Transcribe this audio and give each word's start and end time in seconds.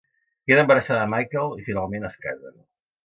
Queda 0.47 0.61
embarassada 0.63 1.03
de 1.03 1.11
Michael 1.13 1.53
i 1.61 1.67
finalment 1.67 2.09
es 2.11 2.17
casen. 2.25 2.57